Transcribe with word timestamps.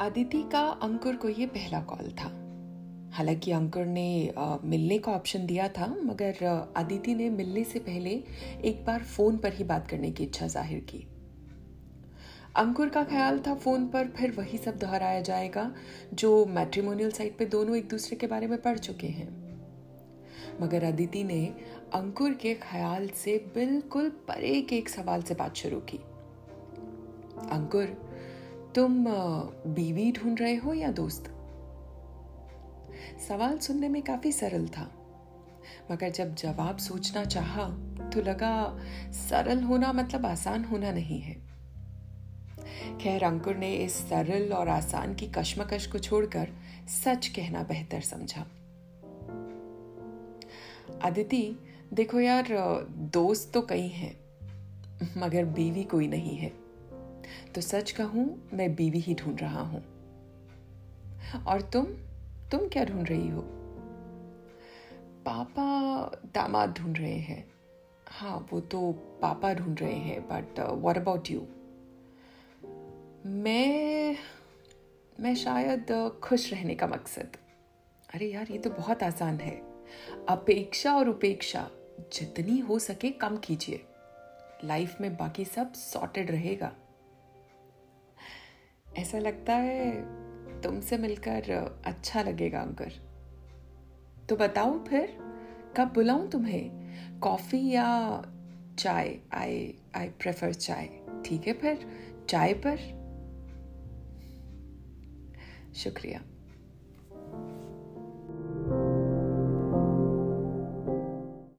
अदिति 0.00 0.42
का 0.52 0.60
अंकुर 0.82 1.16
को 1.16 1.28
ये 1.28 1.46
पहला 1.46 1.80
कॉल 1.80 2.10
था। 2.10 2.28
हालाँकि 3.14 3.50
अंकुर 3.52 3.86
ने 3.86 4.32
मिलने 4.64 4.98
का 4.98 5.12
ऑप्शन 5.12 5.44
दिया 5.46 5.68
था, 5.68 5.86
मगर 6.04 6.44
अदिति 6.76 7.14
ने 7.14 7.28
मिलने 7.30 7.64
से 7.64 7.78
पहले 7.78 8.10
एक 8.64 8.84
बार 8.86 9.02
फ़ोन 9.06 9.36
पर 9.36 9.52
ही 9.52 9.64
बात 9.64 9.88
करने 9.88 10.10
की 10.10 10.24
इच्छा 10.24 10.46
ज़ाहिर 10.46 10.80
की। 10.90 11.06
अंकुर 12.56 12.88
का 12.88 13.04
ख्याल 13.04 13.38
था 13.38 13.54
फ़ोन 13.54 13.86
पर 13.88 14.08
फिर 14.16 14.30
वही 14.30 14.58
सब 14.58 14.78
दोहराया 14.78 15.20
जाएगा, 15.20 15.70
जो 16.14 16.44
मैट्रिमोनियल 16.46 17.10
साइट 17.10 17.38
पे 17.38 17.46
दोनों 17.46 17.76
एक 17.76 17.88
दूसरे 17.88 18.16
के 18.16 18.26
बारे 18.26 18.46
में 18.46 18.60
पढ़ 18.62 18.78
चुके 18.78 19.06
हैं। 19.08 19.28
मगर 20.60 20.84
अदिति 20.84 21.24
ने 21.24 21.44
अंकुर 21.94 22.34
के 22.34 22.54
ख्याल 22.62 23.08
से 23.16 23.36
बिल्कुल 23.54 24.08
परे 24.28 24.60
के 24.62 24.76
एक 24.76 24.88
सवाल 24.88 25.22
से 25.22 25.34
बात 25.34 25.56
शुरू 25.56 25.80
की। 25.90 25.98
अंकुर 27.50 27.96
तुम 28.74 29.04
बीवी 29.66 30.10
ढूंढ 30.12 30.40
रहे 30.40 30.54
हो 30.54 30.72
या 30.74 30.90
दोस्त? 30.92 31.24
सवाल 33.28 33.58
सुनने 33.58 33.88
में 33.88 34.02
काफ़ी 34.02 34.32
सरल 34.32 34.66
था, 34.68 34.90
मगर 35.90 36.10
जब 36.10 36.34
जवाब 36.34 36.78
सोचना 36.78 37.24
चाहा 37.24 37.68
तो 38.10 38.22
लगा, 38.22 38.78
सरल 39.12 39.62
होना 39.62 39.92
मतलब 39.92 40.26
आसान 40.26 40.64
होना 40.64 40.92
नहीं 40.92 41.20
है। 41.20 41.34
खैर, 43.00 43.24
अंकुर 43.24 43.56
ने 43.56 43.72
इस 43.74 43.94
सरल 44.08 44.52
और 44.52 44.68
आसान 44.68 45.14
की 45.14 45.26
कश्मकश 45.28 45.86
को 45.86 45.98
छोड़कर 45.98 46.48
सच 46.94 47.26
कहना 47.26 47.62
बेहतर 47.62 48.00
समझा। 48.00 48.46
अदिति 51.02 51.44
देखो 51.92 52.20
यार 52.20 52.46
दोस्त 53.12 53.52
तो 53.54 53.62
कई 53.62 53.88
हैं, 53.88 54.14
मगर 55.16 55.44
बीवी 55.44 55.84
कोई 55.84 56.08
नहीं 56.08 56.36
है। 56.36 56.59
तो 57.54 57.60
सच 57.60 57.90
कहूँ, 57.90 58.50
मैं 58.52 58.74
बीवी 58.74 58.98
ही 58.98 59.14
ढूंढ 59.14 59.40
रहा 59.40 59.60
हूँ। 59.60 59.84
और 61.46 61.60
तुम? 61.60 61.84
तुम 62.50 62.68
क्या 62.68 62.84
ढूंढ 62.84 63.08
रही 63.08 63.28
हो? 63.28 63.42
पापा 65.26 65.66
दामाद 66.34 66.78
ढूंढ 66.78 66.98
रहे 66.98 67.18
हैं। 67.18 67.50
हाँ 68.08 68.48
वो 68.52 68.60
तो 68.60 68.92
पापा 68.92 69.54
ढूंढ 69.54 69.80
रहे 69.80 69.94
हैं 69.94 70.22
बट 70.22 70.60
व्हाट 70.60 70.96
अबाउट 70.96 71.30
यू 71.30 71.40
मैं 73.26 74.16
मैं 75.20 75.34
शायद 75.34 76.10
खुश 76.22 76.52
रहने 76.52 76.74
का 76.74 76.86
मकसद। 76.86 77.28
अरे 78.14 78.26
यार, 78.26 78.46
ये 78.50 78.58
तो 78.58 78.70
बहुत 78.70 79.02
आसान 79.02 79.40
है। 79.40 79.56
अपेक्षा 80.28 80.96
और 80.96 81.08
उपेक्षा, 81.08 81.70
जितनी 82.12 82.58
हो 82.58 82.78
सके 82.78 83.10
कम 83.10 83.36
कीजिए। 83.36 83.84
लाइफ 84.64 85.00
में 85.00 85.16
बाकी 85.16 85.44
सब 85.44 85.72
सॉर्टेड 85.72 86.30
रहेगा। 86.30 86.72
ऐसा 88.96 89.18
लगता 89.18 89.52
है 89.52 89.90
तुमसे 90.62 90.98
मिलकर 90.98 91.42
अच्छा 91.84 92.22
लगेगा, 92.22 92.60
अंकर। 92.60 92.92
तो 94.28 94.36
बताओ 94.36 94.84
फिर, 94.84 95.18
कब 95.76 95.92
बुलाऊं 95.94 96.28
तुम्हें? 96.28 96.80
कॉफ़ी 97.20 97.70
या 97.70 98.22
चाय? 98.78 99.18
आई 99.34 99.74
आई 99.96 100.08
प्रेफर 100.08 100.52
चाय। 100.52 100.86
ठीक 101.24 101.46
है 101.46 101.52
फिर, 101.52 101.88
चाय 102.28 102.54
पर। 102.54 103.00
शुक्रिया। 105.74 106.20